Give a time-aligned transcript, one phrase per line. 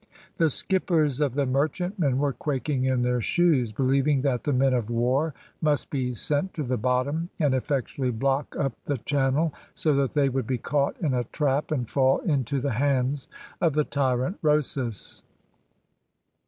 [0.37, 4.89] The skippers of the merchantmen were quaking in their shoes, believing that the men of
[4.89, 10.13] war must be sent to the bottom and effectually block up the channel, so that
[10.13, 13.29] they would be caught in a trap and fall into the hands
[13.61, 15.21] of the tyrant Rosas.